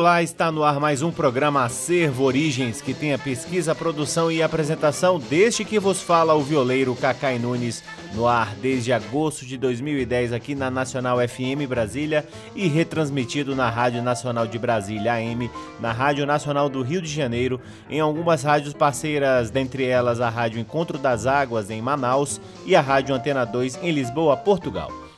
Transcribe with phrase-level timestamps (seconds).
[0.00, 4.42] Olá, está no ar mais um programa Acervo Origens, que tem a pesquisa, produção e
[4.42, 10.32] apresentação deste que vos fala o violeiro Cacai Nunes, no ar desde agosto de 2010
[10.32, 12.26] aqui na Nacional FM Brasília
[12.56, 17.60] e retransmitido na Rádio Nacional de Brasília AM, na Rádio Nacional do Rio de Janeiro,
[17.90, 22.80] em algumas rádios parceiras, dentre elas a Rádio Encontro das Águas em Manaus e a
[22.80, 25.09] Rádio Antena 2 em Lisboa, Portugal.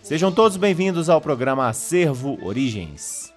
[0.04, 3.34] Sejam todos bem-vindos ao programa Acervo Origens.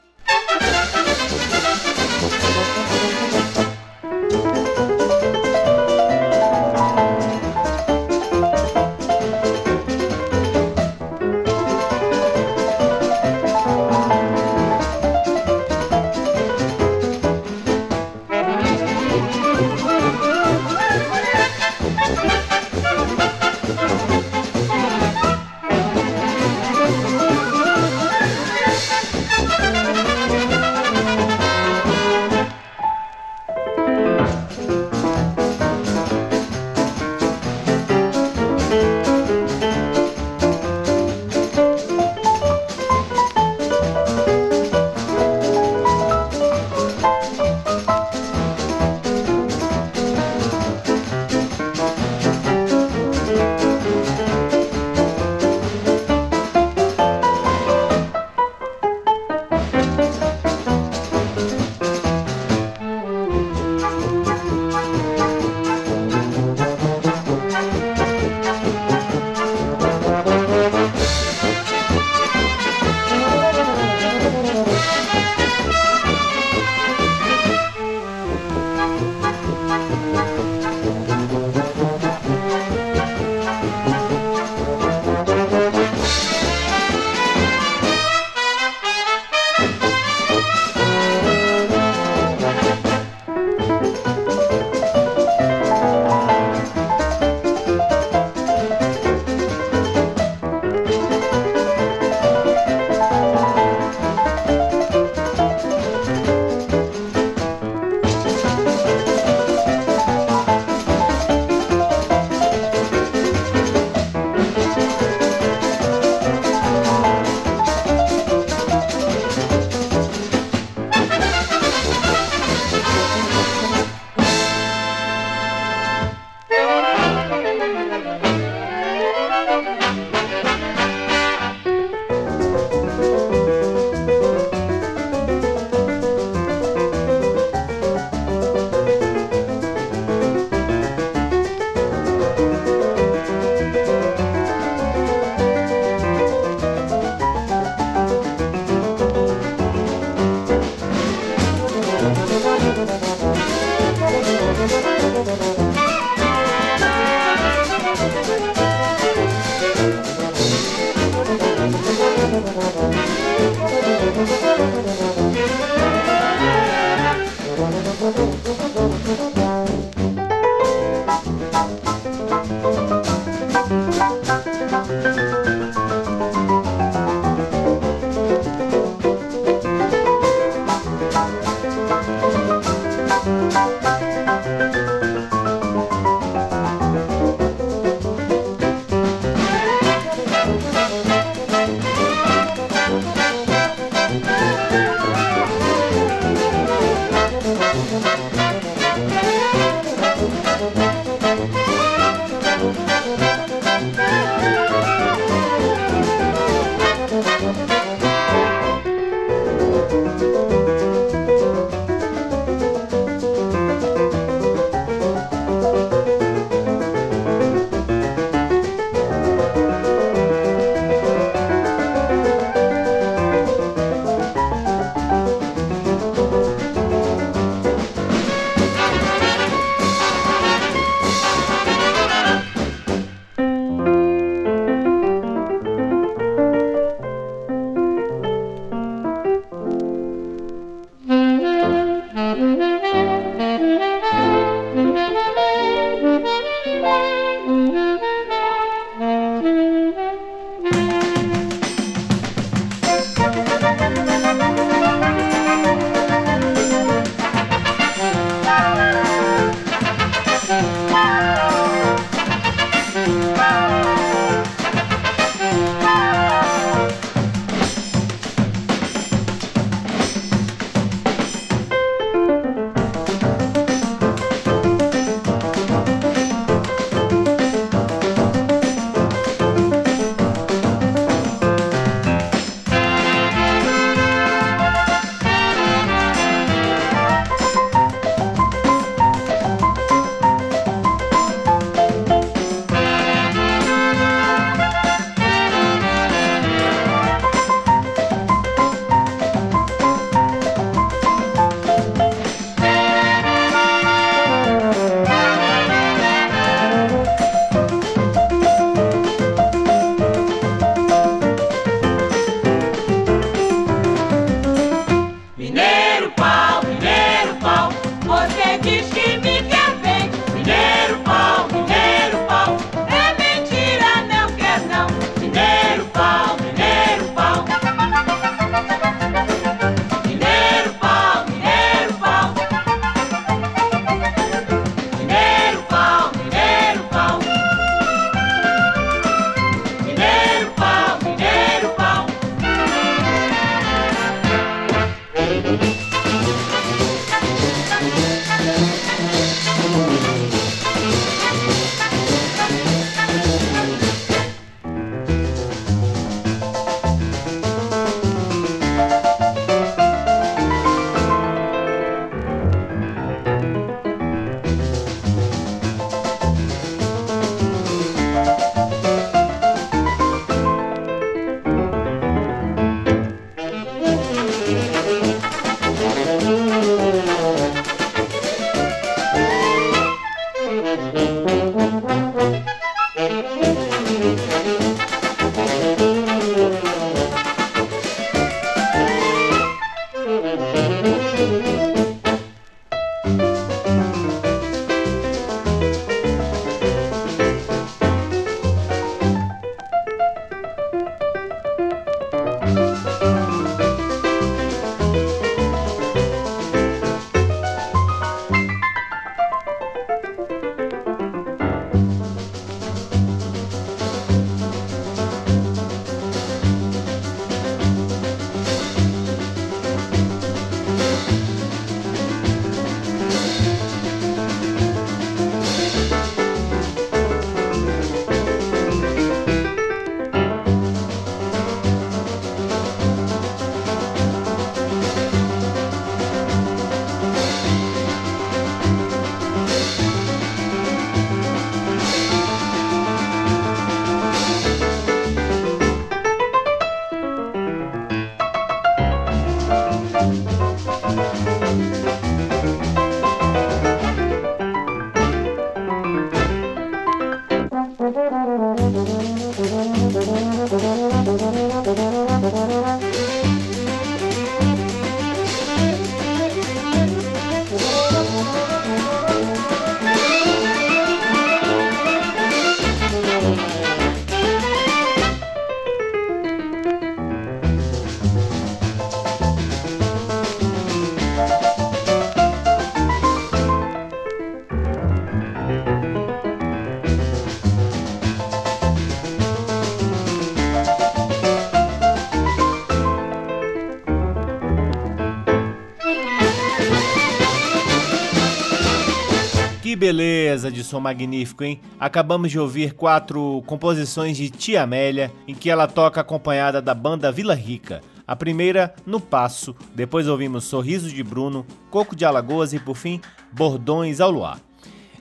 [499.84, 501.60] Beleza de som magnífico, hein?
[501.78, 507.12] Acabamos de ouvir quatro composições de Tia Amélia, em que ela toca acompanhada da banda
[507.12, 507.82] Vila Rica.
[508.06, 512.98] A primeira, No Passo, depois ouvimos Sorriso de Bruno, Coco de Alagoas e, por fim,
[513.30, 514.40] Bordões ao Luar.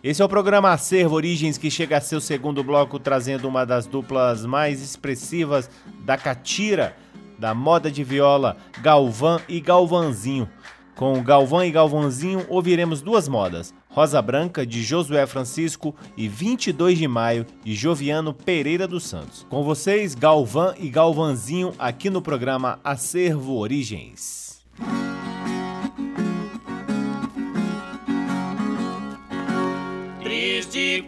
[0.03, 3.85] Esse é o programa Acervo Origens que chega a seu segundo bloco trazendo uma das
[3.85, 5.69] duplas mais expressivas
[6.03, 6.93] da catira
[7.39, 10.49] da moda de viola, Galvão e Galvanzinho.
[10.95, 17.07] Com Galvão e Galvãozinho ouviremos duas modas, Rosa Branca, de Josué Francisco, e 22 de
[17.07, 19.45] Maio, de Joviano Pereira dos Santos.
[19.49, 24.63] Com vocês, Galvão e Galvanzinho, aqui no programa Acervo Origens.
[30.23, 31.05] Triste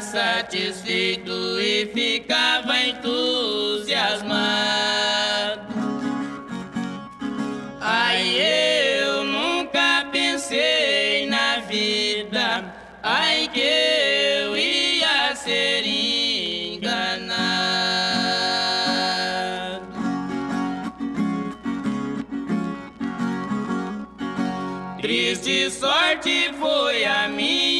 [0.00, 4.34] satisfeito e ficava entusiasmado.
[7.80, 17.14] Ai, eu nunca pensei na vida, ai que eu ia ser enganado.
[25.00, 27.73] Triste sorte foi a minha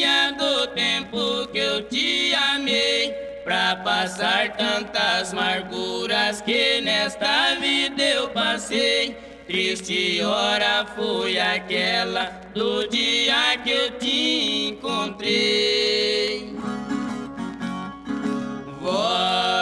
[0.65, 3.13] do tempo que eu te amei.
[3.43, 9.15] Pra passar tantas amarguras que nesta vida eu passei.
[9.45, 16.55] Triste hora foi aquela do dia que eu te encontrei.
[18.81, 19.54] Vós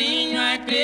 [0.00, 0.77] em seus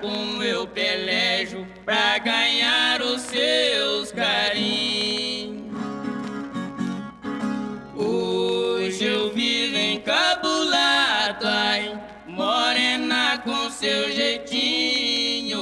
[0.00, 5.70] Como eu pelejo pra ganhar os seus carinhos.
[7.94, 15.60] Hoje eu vivo encabulado, ai, morena com seu jeitinho.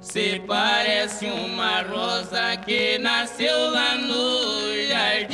[0.00, 5.33] Você parece uma rosa que nasceu lá no jardim.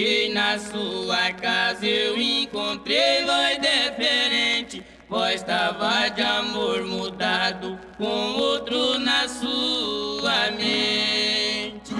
[0.00, 4.82] Cheguei na sua casa, eu encontrei voz diferente.
[5.06, 11.94] Voz estava de amor mudado, com outro na sua mente.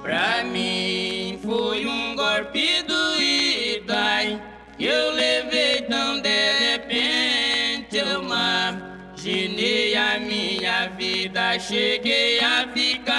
[0.00, 4.42] Pra mim foi um golpe doído, ai,
[4.78, 7.98] que eu levei tão de repente.
[7.98, 13.09] Eu imaginei a minha vida, cheguei a ficar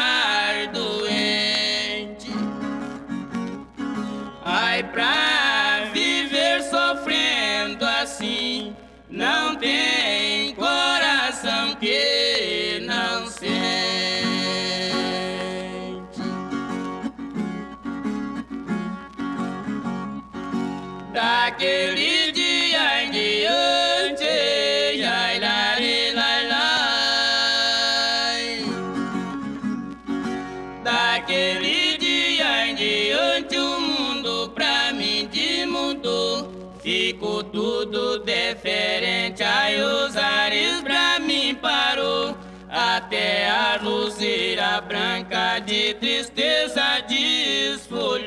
[44.61, 48.21] luzeira branca de tristeza desfolhou.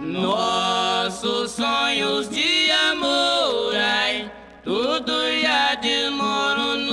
[0.00, 4.30] Nossos sonhos de amor, ai,
[4.62, 6.91] tudo já desmoronou,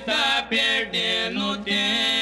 [0.00, 2.21] tá perdendo tempo.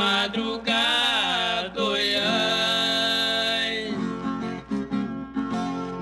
[0.00, 1.82] Madrugada.
[1.82, 3.94] oi, ai.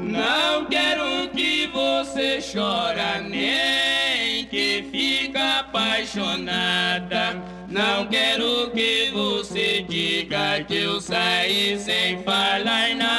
[0.00, 7.42] Não quero que você chora, nem que fica apaixonada.
[7.68, 13.17] Não quero que você diga que eu saí sem falar nada.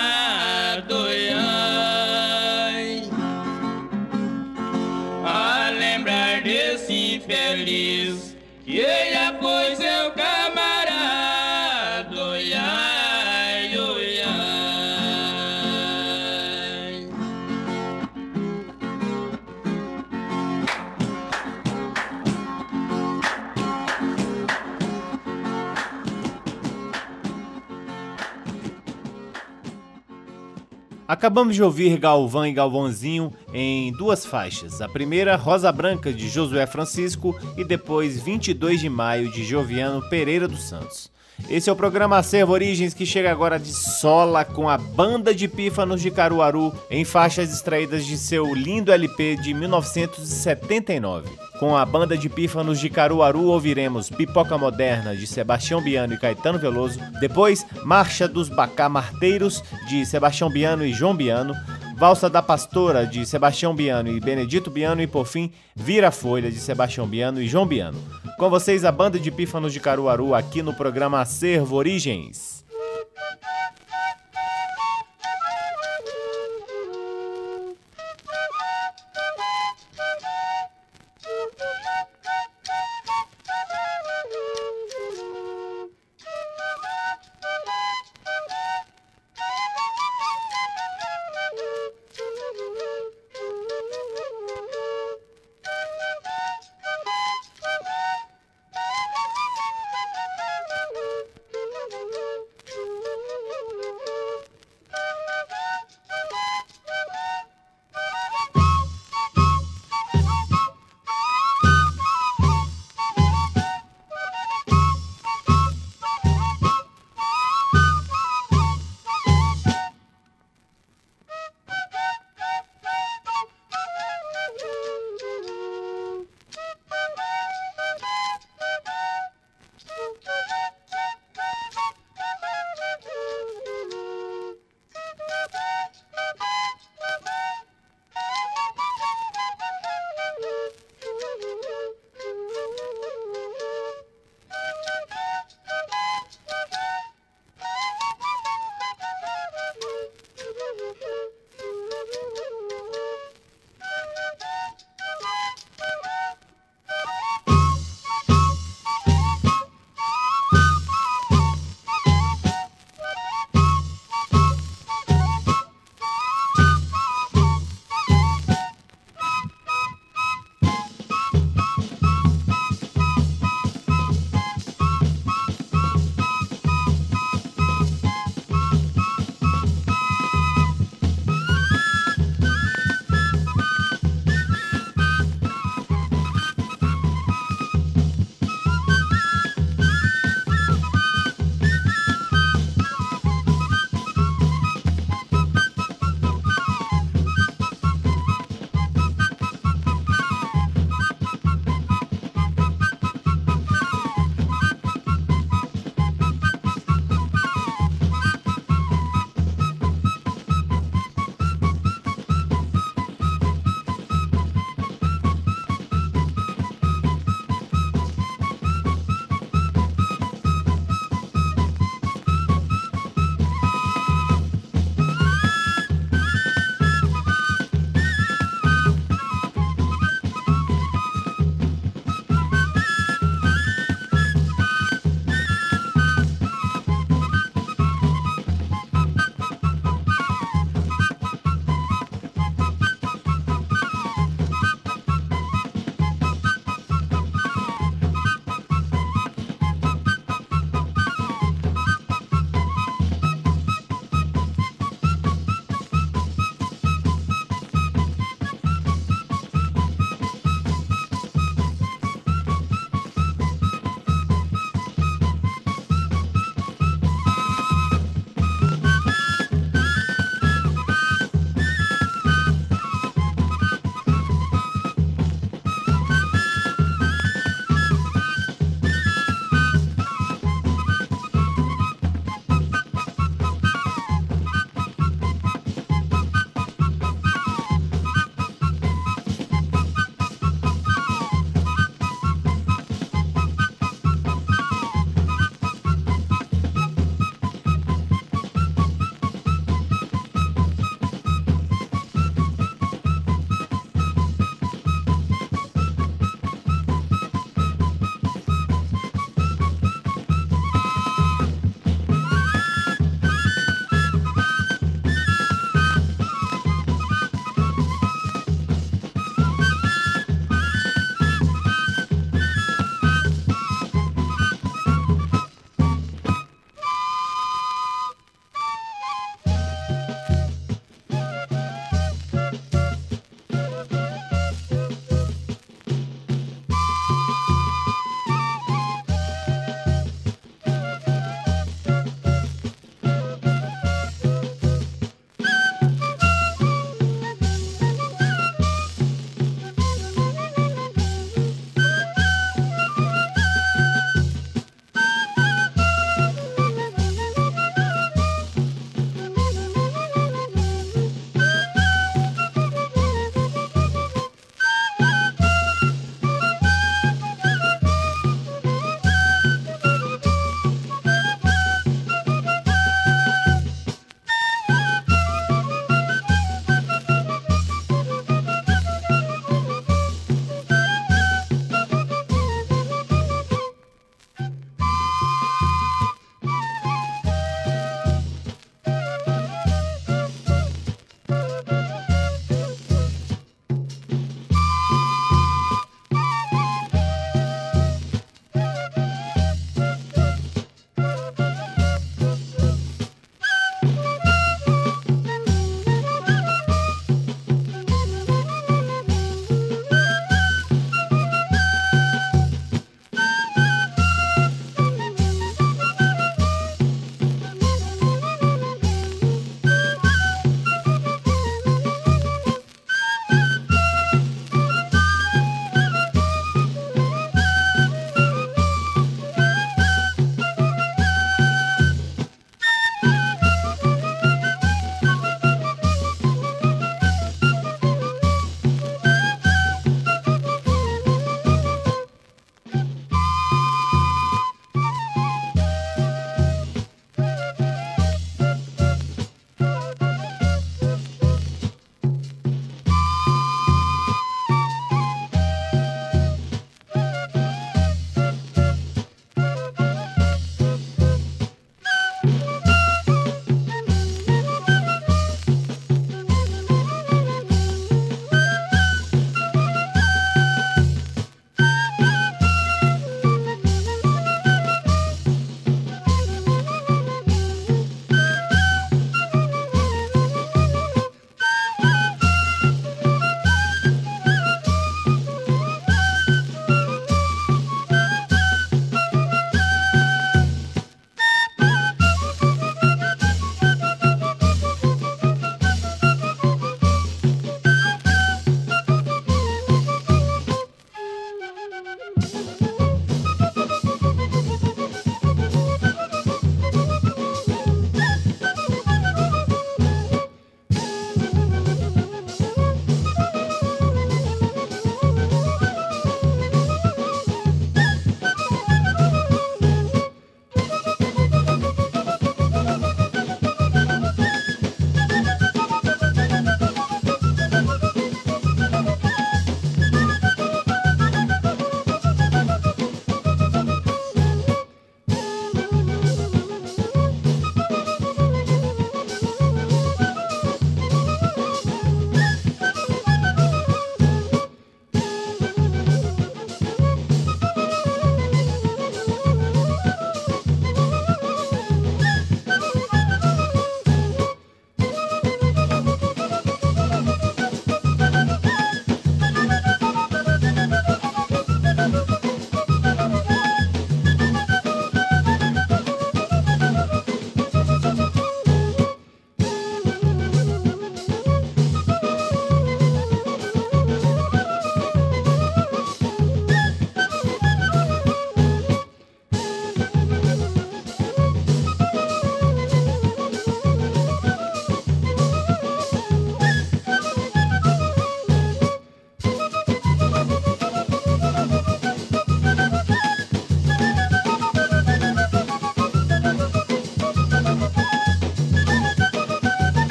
[31.19, 34.81] Acabamos de ouvir Galvão e Galvãozinho em duas faixas.
[34.81, 40.47] A primeira, Rosa Branca, de Josué Francisco, e depois 22 de Maio, de Joviano Pereira
[40.47, 41.11] dos Santos.
[41.47, 45.47] Esse é o programa Acervo Origens que chega agora de sola com a Banda de
[45.47, 51.29] Pífanos de Caruaru em faixas extraídas de seu lindo LP de 1979.
[51.59, 56.59] Com a Banda de Pífanos de Caruaru ouviremos Pipoca Moderna de Sebastião Biano e Caetano
[56.59, 61.53] Veloso, depois Marcha dos Bacamarteiros de Sebastião Biano e João Biano,
[61.99, 66.57] Valsa da Pastora, de Sebastião Biano e Benedito Biano, e por fim, Vira Folha, de
[66.57, 68.01] Sebastião Biano e João Biano.
[68.37, 72.58] Com vocês, a banda de pífanos de Caruaru, aqui no programa Acervo Origens.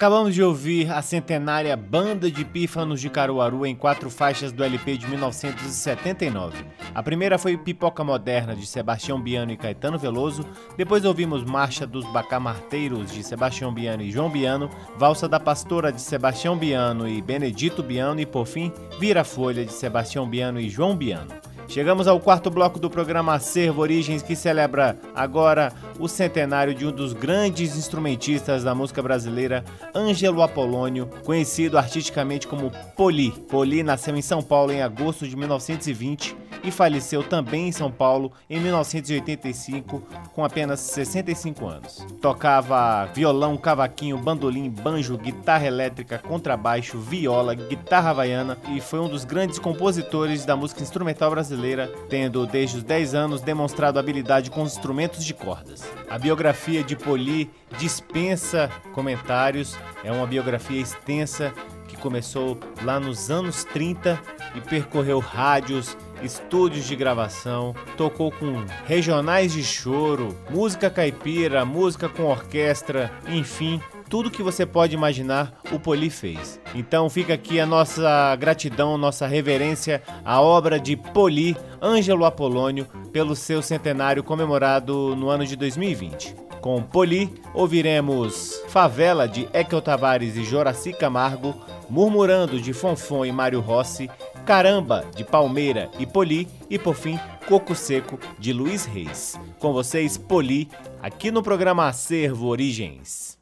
[0.00, 4.96] Acabamos de ouvir a centenária Banda de Pífanos de Caruaru em quatro faixas do LP
[4.96, 6.64] de 1979.
[6.94, 10.42] A primeira foi Pipoca Moderna de Sebastião Biano e Caetano Veloso,
[10.74, 16.00] depois ouvimos Marcha dos Bacamarteiros de Sebastião Biano e João Biano, Valsa da Pastora de
[16.00, 20.96] Sebastião Biano e Benedito Biano e por fim Vira Folha de Sebastião Biano e João
[20.96, 21.28] Biano.
[21.70, 26.90] Chegamos ao quarto bloco do programa Acervo Origens, que celebra agora o centenário de um
[26.90, 33.30] dos grandes instrumentistas da música brasileira, Ângelo Apolônio, conhecido artisticamente como Poli.
[33.48, 38.32] Poli nasceu em São Paulo em agosto de 1920 e faleceu também em São Paulo
[38.48, 40.02] em 1985,
[40.34, 42.06] com apenas 65 anos.
[42.20, 49.24] Tocava violão, cavaquinho, bandolim, banjo, guitarra elétrica, contrabaixo, viola, guitarra havaiana e foi um dos
[49.24, 55.24] grandes compositores da música instrumental brasileira, tendo desde os 10 anos demonstrado habilidade com instrumentos
[55.24, 55.82] de cordas.
[56.08, 61.52] A biografia de Poli dispensa comentários, é uma biografia extensa
[61.88, 64.20] que começou lá nos anos 30
[64.54, 72.24] e percorreu rádios, estúdios de gravação, tocou com regionais de choro, música caipira, música com
[72.24, 73.80] orquestra, enfim,
[74.10, 76.60] tudo que você pode imaginar, o Poli fez.
[76.74, 83.36] Então fica aqui a nossa gratidão, nossa reverência à obra de Poli, Ângelo Apolônio, pelo
[83.36, 86.34] seu centenário comemorado no ano de 2020.
[86.60, 91.54] Com Poli, ouviremos Favela de Ekel Tavares e Joraci Camargo,
[91.88, 94.10] Murmurando de Fonfon e Mário Rossi,
[94.44, 99.38] Caramba de Palmeira e Poli e por fim Coco Seco de Luiz Reis.
[99.58, 100.68] Com vocês, Poli,
[101.02, 103.38] aqui no programa Acervo Origens.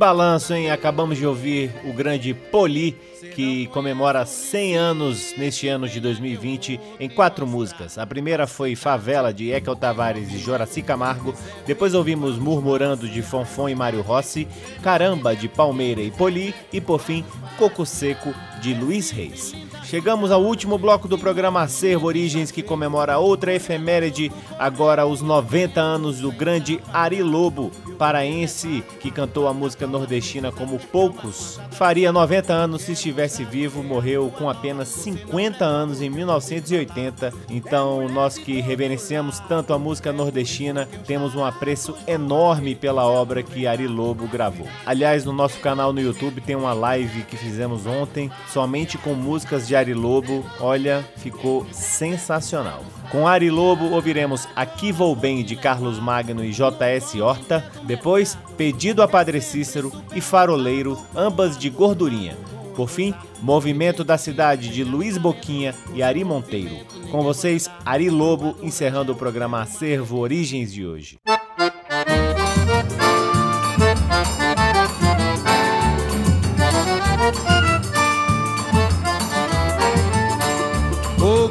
[0.00, 0.70] Balanço, hein?
[0.70, 2.96] Acabamos de ouvir o grande Poli
[3.34, 7.98] que comemora 100 anos neste ano de 2020 em quatro músicas.
[7.98, 11.34] A primeira foi Favela de Ekel Tavares e Joraci Camargo,
[11.66, 14.46] depois ouvimos Murmurando de Fonfon e Mário Rossi,
[14.82, 17.24] Caramba de Palmeira e Poli e por fim
[17.56, 19.54] Coco Seco de Luiz Reis.
[19.84, 25.80] Chegamos ao último bloco do programa Acervo Origens, que comemora outra efeméride, agora os 90
[25.80, 31.58] anos do grande Ari Lobo, paraense que cantou a música nordestina como poucos.
[31.72, 37.32] Faria 90 anos se estivesse vivo, morreu com apenas 50 anos em 1980.
[37.48, 43.66] Então, nós que reverenciamos tanto a música nordestina, temos um apreço enorme pela obra que
[43.66, 44.66] Ari Lobo gravou.
[44.86, 49.68] Aliás, no nosso canal no YouTube tem uma live que fizemos ontem, somente com músicas
[49.68, 50.44] de Ari Lobo.
[50.58, 52.82] Olha, ficou sensacional.
[53.10, 57.20] Com Ari Lobo, ouviremos Aqui Vou Bem de Carlos Magno e J.S.
[57.20, 57.64] Horta.
[57.82, 62.36] Depois, Pedido a Padre Cícero e Faroleiro, ambas de gordurinha.
[62.80, 63.12] Por fim,
[63.42, 66.74] Movimento da Cidade de Luiz Boquinha e Ari Monteiro.
[67.10, 71.18] Com vocês, Ari Lobo, encerrando o programa Acervo Origens de hoje.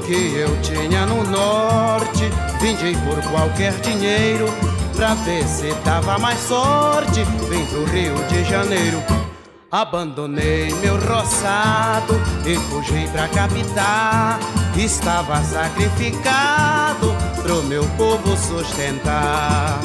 [0.07, 2.23] que eu tinha no norte,
[2.59, 4.47] vendi por qualquer dinheiro,
[4.95, 9.28] pra ver se dava mais sorte, vim pro Rio de Janeiro.
[9.71, 14.39] Abandonei meu roçado e fugi pra capital.
[14.75, 19.79] Estava sacrificado pro meu povo sustentar.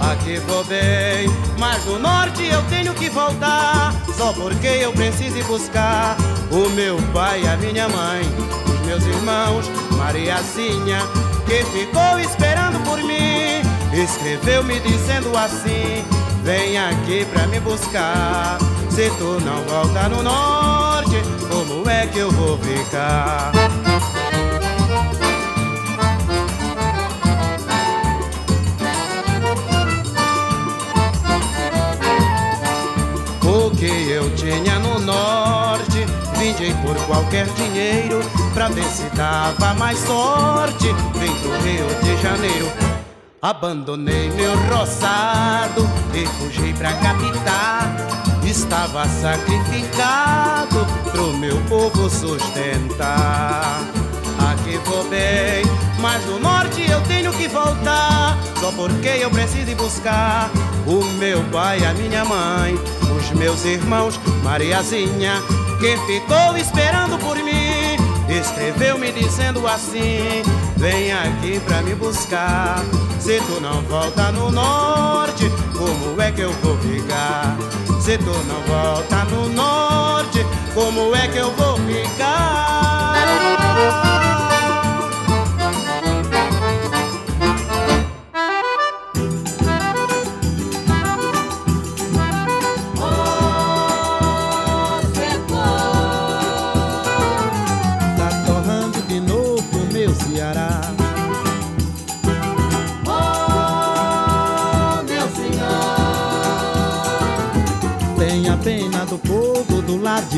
[0.00, 1.28] Aqui vou bem,
[1.58, 3.94] mas no norte eu tenho que voltar.
[4.16, 6.16] Só porque eu preciso buscar
[6.50, 8.22] o meu pai a minha mãe
[8.88, 11.00] meus irmãos, Mariazinha,
[11.46, 13.60] que ficou esperando por mim,
[13.92, 16.02] escreveu me dizendo assim:
[16.42, 18.58] Vem aqui pra me buscar.
[18.98, 23.52] Se tu não volta no norte, como é que eu vou ficar?
[33.44, 36.04] O que eu tinha no norte
[36.36, 38.18] Vendi por qualquer dinheiro
[38.52, 42.68] Pra ver se dava mais sorte Vem pro Rio de Janeiro
[43.40, 48.17] Abandonei meu roçado E fugi pra capital
[48.48, 53.84] Estava sacrificado Pro meu povo sustentar
[54.50, 55.62] Aqui vou bem
[56.00, 60.50] Mas no norte eu tenho que voltar Só porque eu preciso ir buscar
[60.86, 62.74] O meu pai, a minha mãe
[63.14, 65.42] Os meus irmãos, Mariazinha
[65.78, 67.96] que ficou esperando por mim.
[68.28, 70.42] Escreveu me dizendo assim:
[70.76, 72.82] Vem aqui pra me buscar.
[73.20, 77.56] Se tu não volta no norte, como é que eu vou ficar?
[78.08, 80.38] Se tu não volta no norte,
[80.72, 82.88] como é que eu vou ficar?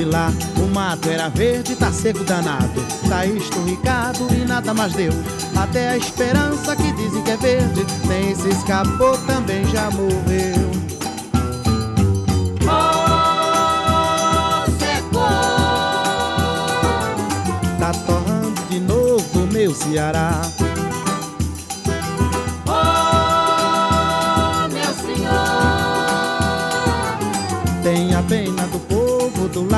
[0.01, 2.81] De lá o mato era verde, tá seco danado.
[3.07, 5.13] Tá esturricado e nada mais deu.
[5.55, 10.71] Até a esperança que dizem que é verde, nem se escapou, também já morreu.
[12.65, 13.51] Oh,
[14.79, 15.21] secou.
[17.79, 20.41] Tá torrando de novo meu Ceará.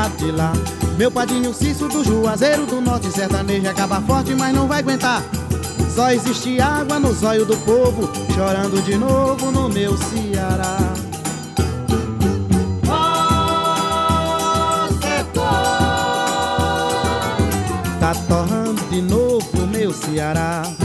[0.02, 0.52] Lado de lá.
[0.98, 5.22] Meu padrinho Cício do Juazeiro do Norte sertanejo acaba forte, mas não vai aguentar.
[5.94, 10.76] Só existe água no zóio do povo, chorando de novo no meu Ceará.
[18.00, 20.81] Tá torrando de novo meu Ceará.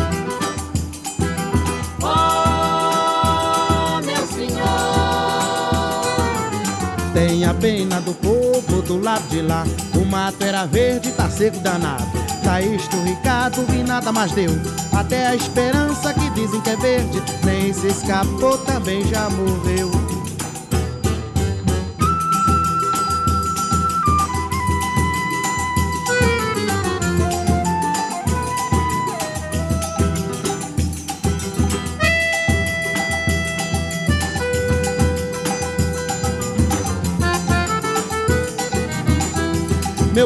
[7.47, 9.63] Tenha pena do povo do lado de lá.
[9.95, 12.05] O mato era verde, tá seco danado.
[12.43, 14.51] Tá esturricado e nada mais deu.
[14.91, 19.89] Até a esperança que dizem que é verde, nem se escapou, também já morreu.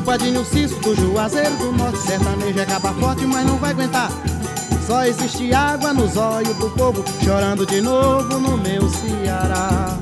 [0.01, 4.09] Meu padrinho Cício do Juazeiro do Norte Sertanejo é capa forte, mas não vai aguentar.
[4.87, 9.95] Só existe água nos olhos do povo Chorando de novo no meu Ceará.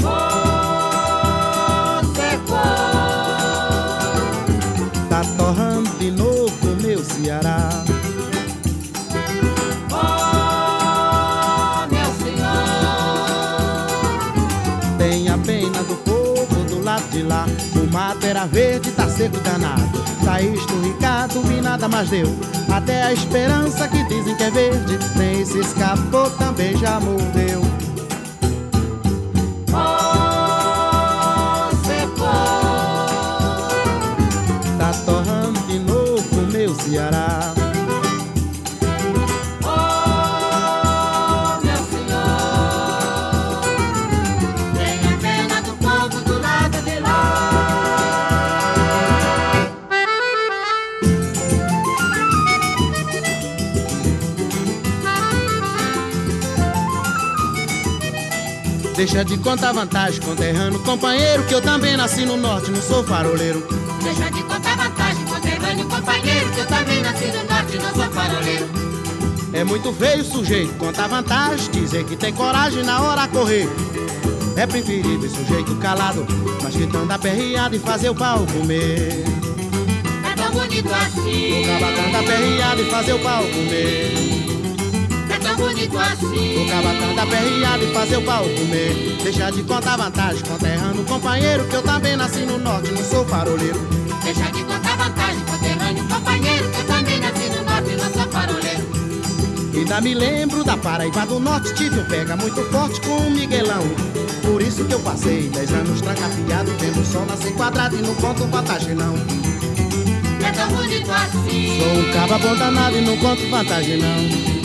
[0.00, 0.08] Foi
[5.08, 7.84] Tá torrando de novo meu Ceará.
[9.92, 12.56] Oh, meu senhor
[14.98, 16.15] Tenha pena do povo
[17.16, 17.46] de lá.
[17.74, 20.04] O mato era verde, tá seco danado.
[20.24, 22.26] Tá esturricado e nada mais deu.
[22.70, 27.62] Até a esperança que dizem que é verde Nem se escapou, também já morreu
[29.66, 30.15] Você
[58.96, 63.62] Deixa de contar vantagem, conterrando companheiro Que eu também nasci no norte, não sou faroleiro.
[64.02, 68.66] Deixa de contar vantagem, conterrâneo, companheiro Que eu também nasci no norte, não sou faroleiro.
[69.52, 73.68] É muito feio o sujeito contar vantagem Dizer que tem coragem na hora a correr.
[74.56, 76.26] É preferível sujeito calado
[76.62, 79.12] Mas gritando aperreado e fazer o pau comer.
[80.24, 81.62] É tão bonito assim.
[81.62, 84.35] O cabatão aperreado e fazer o pau comer
[85.56, 86.62] bonito assim.
[86.62, 89.16] O cabatão aperreado e fazer o pau comer.
[89.22, 93.80] Deixa de contar vantagem, conterrando companheiro Que eu também nasci no norte, não sou faroleiro.
[94.22, 98.86] Deixa de contar vantagem, conterrâneo, companheiro Que eu também nasci no norte, não sou faroleiro.
[99.74, 103.82] Ainda me lembro da Paraíba do Norte Tive um pega muito forte com o Miguelão.
[104.42, 108.14] Por isso que eu passei dez anos trancafiado Vendo o sol nascer quadrado e não
[108.14, 109.14] conto vantagem não.
[110.46, 111.78] É tão bonito assim.
[111.78, 114.55] Sou um caba bom danado e não conto vantagem não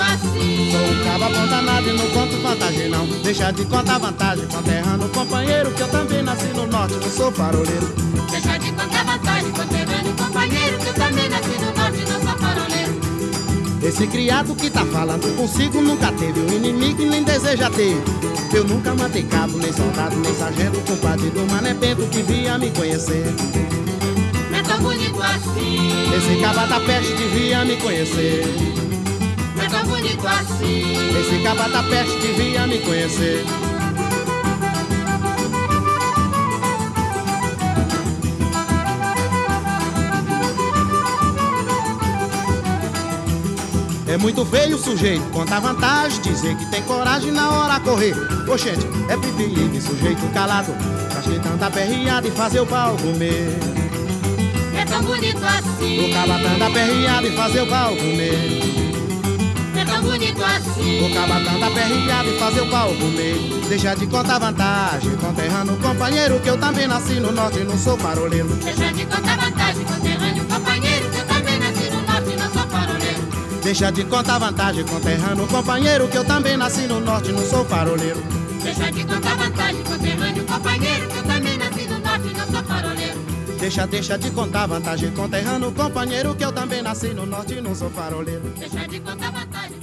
[0.00, 4.46] assim Sou um caba bom danado e não conto vantagem não Deixa de contar vantagem,
[4.46, 7.94] conterrando companheiro Que eu também nasci no Norte, não sou faroleiro
[8.30, 13.00] Deixa de contar vantagem, conterrâneo, companheiro Que eu também nasci no norte, não sou faroleiro
[13.82, 17.96] Esse criado que tá falando consigo nunca teve um inimigo e nem deseja ter.
[18.54, 22.70] Eu nunca matei cabo, nem soldado, nem sargento, compadre do Mané Bento que via me
[22.70, 23.24] conhecer.
[24.56, 28.44] É tão bonito assim Esse caba da peste devia me conhecer.
[30.06, 33.44] Assim Esse caba da peste devia me conhecer.
[44.06, 48.14] É muito feio o sujeito contar vantagem, dizer que tem coragem na hora correr.
[48.48, 50.72] Oxente, é preferível sujeito calado,
[51.24, 53.58] gritando a perreada e fazer o pau comer.
[54.76, 58.73] É tão bonito O assim cabatão da perreada e fazer o pau comer.
[60.04, 63.36] Bonito O assim cabatão da perreada e fazer o pau comer.
[63.68, 67.96] Deixa de contar vantagem, conterrando companheiro que eu também nasci no norte e não sou
[67.96, 68.48] faroleiro.
[68.56, 73.22] Deixa de contar vantagem, conterrâneo, companheiro Que eu também nasci no norte, não sou faroleiro
[73.62, 77.64] Deixa de contar vantagem, conterrando companheiro que eu também nasci no norte e não sou
[77.64, 78.22] faroleiro.
[78.62, 83.24] Deixa de contar vantagem, conterrâneo, companheiro Que eu também nasci no norte, não sou faroleiro
[83.58, 87.74] Deixa, deixa de contar vantagem, conterrando companheiro que eu também nasci no norte e não
[87.74, 88.52] sou faroleiro.
[88.58, 89.73] Deixa de contar vantagem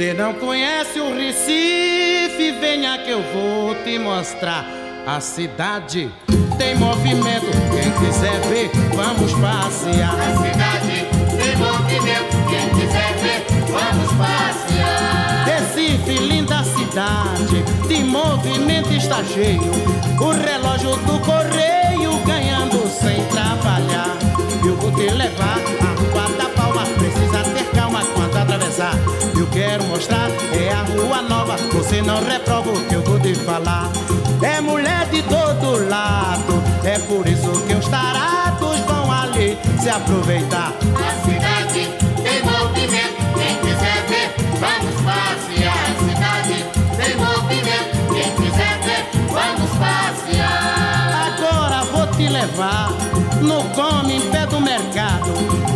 [0.00, 4.64] Se não conhece o Recife, venha que eu vou te mostrar.
[5.06, 6.10] A cidade
[6.56, 10.14] tem movimento, quem quiser ver, vamos passear.
[10.38, 19.70] cidade tem movimento Quem quiser ver, vamos passear Recife, linda cidade, de movimento está cheio.
[20.18, 24.16] O relógio do correio ganhando sem trabalhar.
[24.64, 25.89] Eu vou te levar a
[28.80, 28.94] atravessar.
[29.36, 33.34] Eu quero mostrar, é a rua nova, você não reprova o que eu vou te
[33.34, 33.90] falar.
[34.42, 40.72] É mulher de todo lado, é por isso que os tarados vão ali se aproveitar.
[40.94, 41.90] A cidade
[42.22, 46.64] tem movimento Quem quiser ver, vamos passear A cidade
[46.96, 53.09] tem movimento Quem quiser ver, vamos passear Agora vou te levar
[53.40, 55.30] no come em pé do mercado.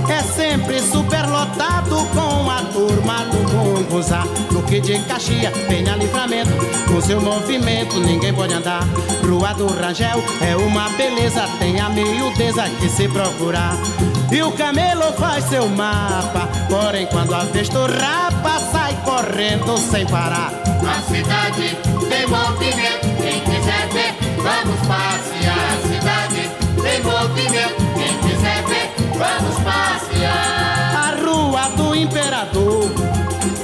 [0.09, 4.25] É sempre superlotado com a turma do Munguzá.
[4.51, 6.53] No que de Caxias tenha livramento,
[6.87, 8.85] com seu movimento ninguém pode andar.
[9.23, 13.77] Rua do Rangel é uma beleza, tem a miudeza que se procurar.
[14.31, 19.79] E o camelo faz seu mapa, porém quando a vestorrapa sai correndo.
[19.79, 20.53] sem parar.
[20.87, 21.77] A cidade
[22.09, 25.14] tem movimento, quem quiser ver, vamos passear.
[27.35, 30.95] Quem quiser ver, vamos passear.
[30.97, 32.89] A rua do imperador,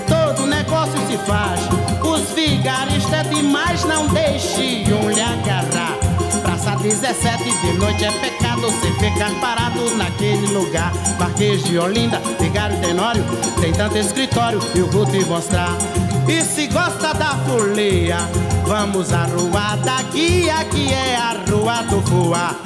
[0.08, 1.60] todo negócio se faz.
[2.02, 5.96] Os vigaristas é demais, não deixe um lhe agarrar.
[6.42, 10.92] Praça 17 de noite é pecado você ficar parado naquele lugar.
[11.18, 13.24] Marquês de Olinda, Vigário Tenório,
[13.60, 15.76] tem tanto escritório eu vou te mostrar.
[16.26, 18.18] E se gosta da folia,
[18.64, 22.56] vamos à rua da guia, que é a rua do voar.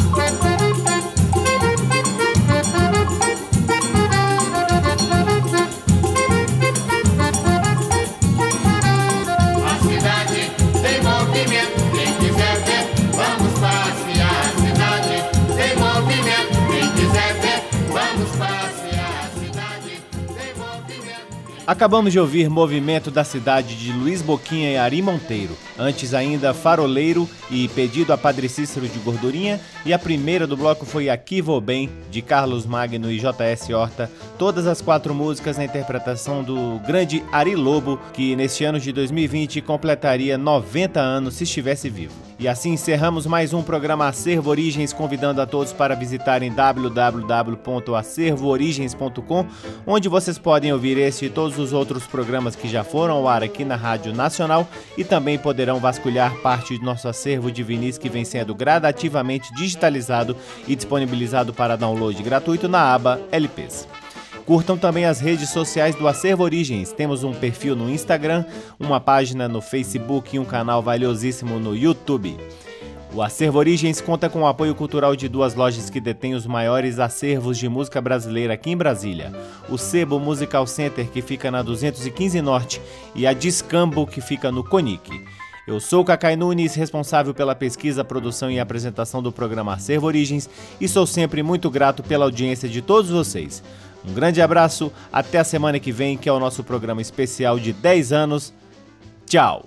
[21.67, 25.57] Acabamos de ouvir Movimento da Cidade de Luiz Boquinha e Ari Monteiro.
[25.79, 29.59] Antes ainda Faroleiro e Pedido a Padre Cícero de Gordurinha.
[29.87, 34.11] E a primeira do bloco foi Aqui Vou Bem, de Carlos Magno e JS Horta.
[34.39, 39.63] Todas as quatro músicas na interpretação do grande Ari Lobo, que neste ano de 2020
[39.63, 42.25] completaria 90 anos se estivesse vivo.
[42.39, 49.47] E assim encerramos mais um programa Acervo Origens, convidando a todos para visitarem www.acervoorigens.com,
[49.87, 53.43] onde vocês podem ouvir este e todos os outros programas que já foram ao ar
[53.43, 58.09] aqui na Rádio Nacional e também poderão vasculhar parte do nosso acervo de vinis que
[58.09, 60.37] vem sendo gradativamente digitalizado
[60.67, 63.87] e disponibilizado para download gratuito na aba LPs.
[64.47, 66.93] Curtam também as redes sociais do Acervo Origens.
[66.93, 68.45] Temos um perfil no Instagram,
[68.79, 72.37] uma página no Facebook e um canal valiosíssimo no YouTube.
[73.15, 76.99] O Acervo Origens conta com o apoio cultural de duas lojas que detêm os maiores
[76.99, 79.33] acervos de música brasileira aqui em Brasília:
[79.69, 82.83] o Sebo Musical Center, que fica na 215 Norte,
[83.15, 85.25] e a Discambo, que fica no Conic.
[85.65, 90.51] Eu sou o Cacai Nunes, responsável pela pesquisa, produção e apresentação do programa Acervo Origens,
[90.81, 93.63] e sou sempre muito grato pela audiência de todos vocês.
[94.05, 97.73] Um grande abraço, até a semana que vem, que é o nosso programa especial de
[97.73, 98.53] 10 anos.
[99.25, 99.67] Tchau!